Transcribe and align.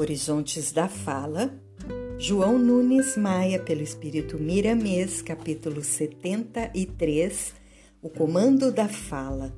Horizontes 0.00 0.72
da 0.72 0.88
Fala, 0.88 1.52
João 2.18 2.58
Nunes 2.58 3.18
Maia, 3.18 3.60
pelo 3.60 3.82
Espírito 3.82 4.38
Miramês, 4.38 5.20
capítulo 5.20 5.84
73, 5.84 7.52
O 8.00 8.08
Comando 8.08 8.72
da 8.72 8.88
Fala. 8.88 9.54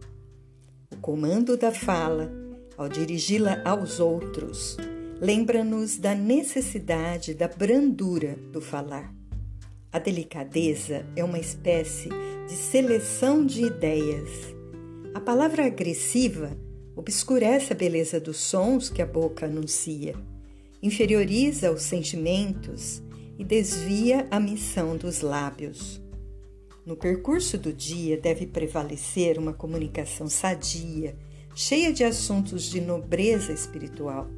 O 0.90 0.96
comando 0.96 1.56
da 1.56 1.70
fala, 1.70 2.28
ao 2.76 2.88
dirigi-la 2.88 3.62
aos 3.64 4.00
outros, 4.00 4.76
lembra-nos 5.20 5.96
da 5.96 6.12
necessidade 6.12 7.34
da 7.34 7.46
brandura 7.46 8.36
do 8.52 8.60
falar. 8.60 9.14
A 9.92 10.00
delicadeza 10.00 11.06
é 11.14 11.22
uma 11.22 11.38
espécie 11.38 12.08
de 12.48 12.54
seleção 12.54 13.46
de 13.46 13.64
ideias. 13.64 14.28
A 15.14 15.20
palavra 15.20 15.66
agressiva 15.66 16.50
obscurece 16.96 17.72
a 17.72 17.76
beleza 17.76 18.18
dos 18.18 18.38
sons 18.38 18.90
que 18.90 19.00
a 19.00 19.06
boca 19.06 19.46
anuncia 19.46 20.16
inferioriza 20.82 21.70
os 21.70 21.82
sentimentos 21.82 23.00
e 23.38 23.44
desvia 23.44 24.26
a 24.30 24.40
missão 24.40 24.96
dos 24.96 25.20
lábios. 25.20 26.02
No 26.84 26.96
percurso 26.96 27.56
do 27.56 27.72
dia 27.72 28.16
deve 28.16 28.46
prevalecer 28.46 29.38
uma 29.38 29.52
comunicação 29.52 30.28
sadia, 30.28 31.16
cheia 31.54 31.92
de 31.92 32.02
assuntos 32.02 32.64
de 32.64 32.80
nobreza 32.80 33.52
espiritual. 33.52 34.28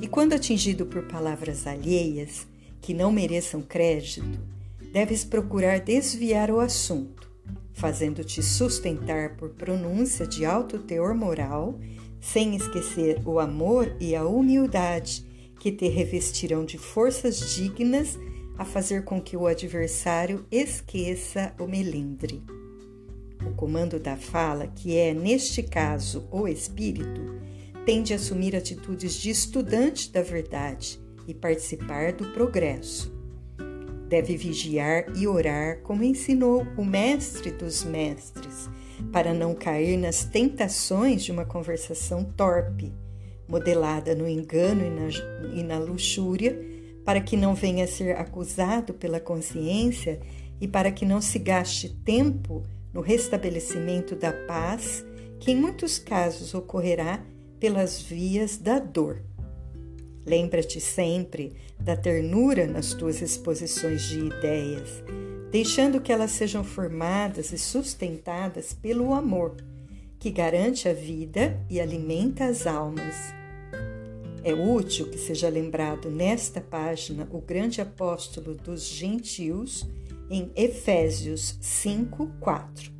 E 0.00 0.08
quando 0.08 0.32
atingido 0.32 0.86
por 0.86 1.06
palavras 1.06 1.66
alheias 1.66 2.46
que 2.80 2.94
não 2.94 3.12
mereçam 3.12 3.60
crédito, 3.60 4.40
deves 4.90 5.24
procurar 5.24 5.80
desviar 5.80 6.50
o 6.50 6.60
assunto, 6.60 7.30
fazendo-te 7.74 8.42
sustentar 8.42 9.36
por 9.36 9.50
pronúncia 9.50 10.26
de 10.26 10.46
alto 10.46 10.78
teor 10.78 11.14
moral, 11.14 11.78
sem 12.20 12.56
esquecer 12.56 13.20
o 13.26 13.38
amor 13.38 13.94
e 14.00 14.16
a 14.16 14.24
humildade 14.24 15.27
que 15.58 15.72
te 15.72 15.88
revestirão 15.88 16.64
de 16.64 16.78
forças 16.78 17.54
dignas 17.54 18.18
a 18.56 18.64
fazer 18.64 19.04
com 19.04 19.20
que 19.20 19.36
o 19.36 19.46
adversário 19.46 20.44
esqueça 20.50 21.54
o 21.58 21.66
melindre. 21.66 22.42
O 23.46 23.54
comando 23.54 24.00
da 24.00 24.16
fala, 24.16 24.66
que 24.66 24.96
é, 24.96 25.14
neste 25.14 25.62
caso, 25.62 26.26
o 26.30 26.48
espírito, 26.48 27.40
tende 27.86 28.12
a 28.12 28.16
assumir 28.16 28.56
atitudes 28.56 29.14
de 29.14 29.30
estudante 29.30 30.10
da 30.10 30.22
verdade 30.22 31.00
e 31.26 31.32
participar 31.32 32.12
do 32.12 32.26
progresso. 32.32 33.16
Deve 34.08 34.36
vigiar 34.36 35.04
e 35.16 35.26
orar 35.26 35.82
como 35.82 36.02
ensinou 36.02 36.66
o 36.76 36.84
mestre 36.84 37.52
dos 37.52 37.84
mestres, 37.84 38.68
para 39.12 39.32
não 39.32 39.54
cair 39.54 39.96
nas 39.96 40.24
tentações 40.24 41.22
de 41.22 41.30
uma 41.30 41.44
conversação 41.44 42.24
torpe 42.24 42.92
modelada 43.48 44.14
no 44.14 44.28
engano 44.28 44.84
e 44.84 44.90
na, 44.90 45.08
e 45.54 45.62
na 45.62 45.78
luxúria, 45.78 46.58
para 47.04 47.20
que 47.20 47.36
não 47.36 47.54
venha 47.54 47.84
a 47.84 47.88
ser 47.88 48.16
acusado 48.16 48.92
pela 48.92 49.18
consciência 49.18 50.20
e 50.60 50.68
para 50.68 50.92
que 50.92 51.06
não 51.06 51.20
se 51.20 51.38
gaste 51.38 51.88
tempo 52.04 52.62
no 52.92 53.00
restabelecimento 53.00 54.14
da 54.14 54.32
paz, 54.32 55.04
que 55.40 55.52
em 55.52 55.56
muitos 55.56 55.98
casos 55.98 56.52
ocorrerá 56.52 57.24
pelas 57.58 58.00
vias 58.00 58.58
da 58.58 58.78
dor. 58.78 59.22
Lembra-te 60.26 60.80
sempre 60.80 61.54
da 61.80 61.96
ternura 61.96 62.66
nas 62.66 62.92
tuas 62.92 63.22
exposições 63.22 64.02
de 64.02 64.18
ideias, 64.18 65.02
deixando 65.50 66.00
que 66.00 66.12
elas 66.12 66.32
sejam 66.32 66.62
formadas 66.62 67.52
e 67.52 67.58
sustentadas 67.58 68.74
pelo 68.74 69.14
amor, 69.14 69.56
que 70.18 70.30
garante 70.30 70.88
a 70.88 70.92
vida 70.92 71.58
e 71.70 71.80
alimenta 71.80 72.44
as 72.44 72.66
almas. 72.66 73.37
É 74.44 74.54
útil 74.54 75.10
que 75.10 75.18
seja 75.18 75.48
lembrado 75.48 76.10
nesta 76.10 76.60
página 76.60 77.28
o 77.30 77.40
grande 77.40 77.80
apóstolo 77.80 78.54
dos 78.54 78.84
gentios 78.84 79.86
em 80.30 80.50
Efésios 80.54 81.58
5, 81.60 82.26
4. 82.40 82.92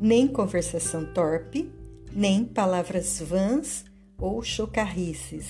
Nem 0.00 0.26
conversação 0.26 1.04
torpe, 1.12 1.70
nem 2.12 2.44
palavras 2.44 3.20
vãs 3.20 3.84
ou 4.18 4.42
chocarrices, 4.42 5.46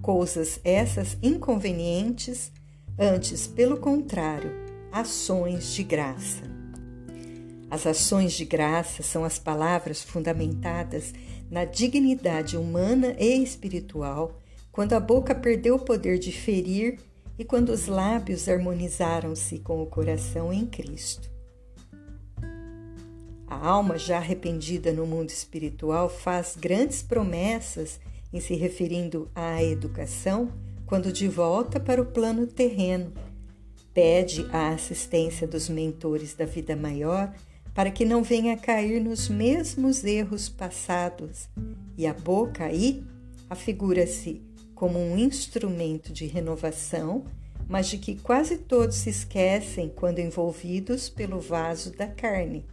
coisas 0.00 0.60
essas 0.64 1.18
inconvenientes, 1.22 2.52
antes, 2.98 3.46
pelo 3.46 3.76
contrário, 3.76 4.50
ações 4.90 5.74
de 5.74 5.82
graça. 5.82 6.42
As 7.70 7.86
ações 7.86 8.32
de 8.32 8.44
graça 8.44 9.02
são 9.02 9.24
as 9.24 9.38
palavras 9.38 10.02
fundamentadas 10.02 11.12
na 11.50 11.64
dignidade 11.64 12.56
humana 12.56 13.14
e 13.18 13.42
espiritual 13.42 14.40
quando 14.76 14.92
a 14.92 15.00
boca 15.00 15.34
perdeu 15.34 15.76
o 15.76 15.78
poder 15.78 16.18
de 16.18 16.30
ferir 16.30 16.98
e 17.38 17.44
quando 17.46 17.70
os 17.70 17.86
lábios 17.86 18.46
harmonizaram-se 18.46 19.58
com 19.60 19.82
o 19.82 19.86
coração 19.86 20.52
em 20.52 20.66
Cristo. 20.66 21.30
A 23.46 23.56
alma 23.66 23.96
já 23.96 24.18
arrependida 24.18 24.92
no 24.92 25.06
mundo 25.06 25.30
espiritual 25.30 26.10
faz 26.10 26.58
grandes 26.60 27.02
promessas 27.02 27.98
em 28.30 28.38
se 28.38 28.54
referindo 28.54 29.30
à 29.34 29.62
educação 29.62 30.52
quando 30.84 31.10
de 31.10 31.26
volta 31.26 31.80
para 31.80 32.02
o 32.02 32.04
plano 32.12 32.46
terreno. 32.46 33.14
Pede 33.94 34.46
a 34.52 34.68
assistência 34.68 35.46
dos 35.46 35.70
mentores 35.70 36.34
da 36.34 36.44
vida 36.44 36.76
maior 36.76 37.34
para 37.74 37.90
que 37.90 38.04
não 38.04 38.22
venha 38.22 38.52
a 38.52 38.58
cair 38.58 39.02
nos 39.02 39.26
mesmos 39.30 40.04
erros 40.04 40.50
passados. 40.50 41.48
E 41.96 42.06
a 42.06 42.12
boca 42.12 42.66
aí 42.66 43.02
afigura-se 43.48 44.44
como 44.76 44.98
um 44.98 45.18
instrumento 45.18 46.12
de 46.12 46.26
renovação, 46.26 47.24
mas 47.66 47.88
de 47.88 47.98
que 47.98 48.14
quase 48.14 48.58
todos 48.58 48.96
se 48.96 49.10
esquecem 49.10 49.88
quando 49.88 50.20
envolvidos 50.20 51.08
pelo 51.08 51.40
vaso 51.40 51.90
da 51.96 52.06
carne. 52.06 52.64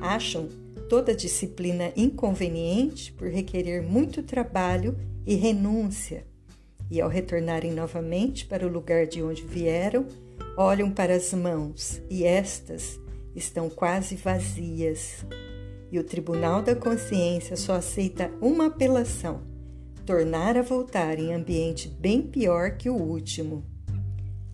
Acham 0.00 0.48
toda 0.88 1.14
disciplina 1.14 1.92
inconveniente 1.96 3.10
por 3.12 3.26
requerer 3.26 3.82
muito 3.82 4.22
trabalho 4.22 4.96
e 5.26 5.34
renúncia, 5.34 6.24
e 6.90 7.00
ao 7.00 7.08
retornarem 7.08 7.72
novamente 7.72 8.46
para 8.46 8.66
o 8.66 8.70
lugar 8.70 9.06
de 9.06 9.22
onde 9.22 9.42
vieram, 9.42 10.06
olham 10.56 10.90
para 10.90 11.14
as 11.14 11.32
mãos 11.32 12.02
e 12.08 12.24
estas 12.24 13.00
estão 13.34 13.70
quase 13.70 14.14
vazias. 14.14 15.24
E 15.90 15.98
o 15.98 16.04
tribunal 16.04 16.62
da 16.62 16.74
consciência 16.74 17.56
só 17.56 17.74
aceita 17.74 18.30
uma 18.42 18.66
apelação 18.66 19.47
tornar 20.08 20.56
a 20.56 20.62
voltar 20.62 21.18
em 21.18 21.34
ambiente 21.34 21.86
bem 21.86 22.22
pior 22.22 22.78
que 22.78 22.88
o 22.88 22.94
último. 22.94 23.62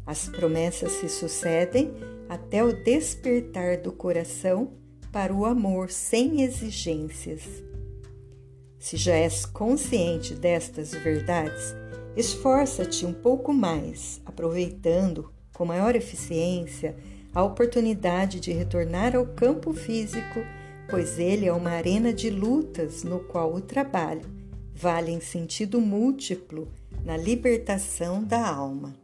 As 0.04 0.28
promessas 0.28 0.90
se 0.94 1.08
sucedem 1.08 1.92
até 2.28 2.64
o 2.64 2.72
despertar 2.82 3.76
do 3.76 3.92
coração 3.92 4.72
para 5.12 5.32
o 5.32 5.46
amor 5.46 5.92
sem 5.92 6.42
exigências. 6.42 7.42
Se 8.80 8.96
já 8.96 9.14
és 9.14 9.46
consciente 9.46 10.34
destas 10.34 10.90
verdades, 10.90 11.72
esforça-te 12.16 13.06
um 13.06 13.12
pouco 13.12 13.52
mais, 13.52 14.20
aproveitando 14.26 15.30
com 15.52 15.64
maior 15.64 15.94
eficiência 15.94 16.96
a 17.32 17.44
oportunidade 17.44 18.40
de 18.40 18.50
retornar 18.50 19.14
ao 19.14 19.24
campo 19.24 19.72
físico, 19.72 20.40
pois 20.90 21.16
ele 21.16 21.46
é 21.46 21.52
uma 21.52 21.70
arena 21.70 22.12
de 22.12 22.28
lutas 22.28 23.04
no 23.04 23.20
qual 23.20 23.54
o 23.54 23.60
trabalho 23.60 24.34
vale 24.74 25.12
em 25.12 25.20
sentido 25.20 25.80
múltiplo 25.80 26.68
na 27.04 27.16
libertação 27.16 28.24
da 28.24 28.46
alma. 28.46 28.94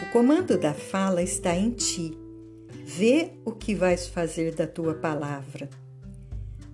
O 0.00 0.12
comando 0.12 0.58
da 0.58 0.74
fala 0.74 1.22
está 1.22 1.56
em 1.56 1.70
ti. 1.70 2.16
Vê 2.84 3.30
o 3.44 3.52
que 3.52 3.74
vais 3.74 4.06
fazer 4.08 4.54
da 4.54 4.66
tua 4.66 4.94
palavra. 4.94 5.70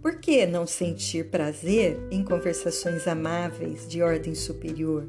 Por 0.02 0.18
que 0.18 0.46
não 0.46 0.66
sentir 0.66 1.28
prazer 1.28 1.98
em 2.10 2.24
conversações 2.24 3.06
amáveis 3.06 3.86
de 3.86 4.02
ordem 4.02 4.34
superior, 4.34 5.06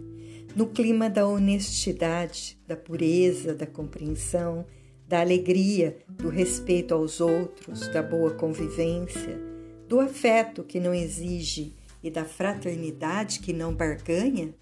no 0.56 0.68
clima 0.68 1.10
da 1.10 1.28
honestidade, 1.28 2.60
da 2.68 2.76
pureza, 2.76 3.54
da 3.54 3.66
compreensão, 3.66 4.66
da 5.08 5.22
alegria, 5.22 5.98
do 6.08 6.30
respeito 6.30 6.94
aos 6.94 7.22
outros, 7.22 7.88
da 7.88 8.04
boa 8.04 8.32
convivência, 8.32 9.40
do 9.88 10.00
afeto 10.00 10.64
que 10.64 10.80
não 10.80 10.94
exige 10.94 11.79
e 12.04 12.10
da 12.10 12.26
fraternidade 12.26 13.40
que 13.40 13.54
não 13.54 13.74
barganha? 13.74 14.54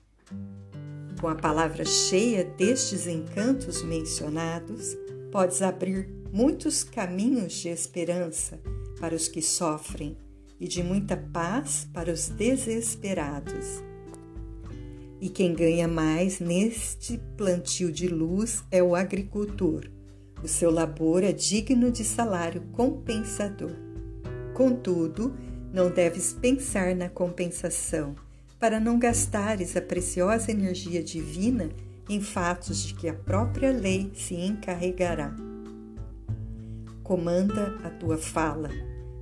Com 1.19 1.27
a 1.27 1.35
palavra 1.35 1.83
cheia 1.83 2.43
destes 2.43 3.07
encantos 3.07 3.81
mencionados, 3.83 4.95
podes 5.31 5.61
abrir 5.61 6.09
muitos 6.31 6.83
caminhos 6.83 7.53
de 7.53 7.69
esperança 7.69 8.59
para 8.99 9.15
os 9.15 9.27
que 9.27 9.41
sofrem 9.41 10.17
e 10.59 10.67
de 10.67 10.83
muita 10.83 11.17
paz 11.17 11.87
para 11.93 12.11
os 12.11 12.29
desesperados. 12.29 13.81
E 15.19 15.29
quem 15.29 15.53
ganha 15.53 15.87
mais 15.87 16.39
neste 16.39 17.19
plantio 17.35 17.91
de 17.91 18.07
luz 18.07 18.63
é 18.69 18.83
o 18.83 18.95
agricultor. 18.95 19.89
O 20.43 20.47
seu 20.47 20.69
labor 20.69 21.23
é 21.23 21.31
digno 21.31 21.91
de 21.91 22.03
salário 22.03 22.61
compensador. 22.73 23.75
Contudo, 24.53 25.35
não 25.73 25.89
deves 25.89 26.33
pensar 26.33 26.95
na 26.95 27.09
compensação, 27.09 28.15
para 28.59 28.79
não 28.79 28.97
gastares 28.97 29.75
a 29.75 29.81
preciosa 29.81 30.51
energia 30.51 31.03
divina 31.03 31.69
em 32.09 32.21
fatos 32.21 32.83
de 32.83 32.93
que 32.93 33.07
a 33.07 33.13
própria 33.13 33.71
lei 33.71 34.11
se 34.15 34.35
encarregará. 34.35 35.35
Comanda 37.03 37.77
a 37.83 37.89
tua 37.89 38.17
fala, 38.17 38.69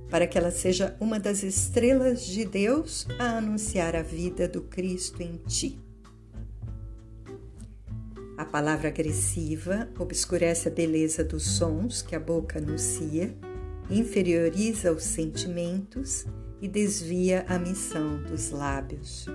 para 0.08 0.26
que 0.26 0.38
ela 0.38 0.50
seja 0.50 0.96
uma 1.00 1.18
das 1.18 1.42
estrelas 1.42 2.24
de 2.24 2.44
Deus 2.44 3.06
a 3.18 3.38
anunciar 3.38 3.96
a 3.96 4.02
vida 4.02 4.48
do 4.48 4.62
Cristo 4.62 5.22
em 5.22 5.36
ti. 5.46 5.78
A 8.36 8.44
palavra 8.44 8.88
agressiva 8.88 9.88
obscurece 9.98 10.68
a 10.68 10.70
beleza 10.70 11.24
dos 11.24 11.42
sons 11.42 12.02
que 12.02 12.14
a 12.14 12.20
boca 12.20 12.58
anuncia, 12.58 13.34
inferioriza 13.90 14.92
os 14.92 15.04
sentimentos 15.04 16.26
e 16.60 16.68
desvia 16.68 17.44
a 17.48 17.58
missão 17.58 18.22
dos 18.22 18.50
lábios. 18.50 19.26